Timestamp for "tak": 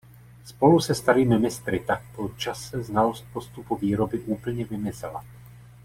1.79-2.01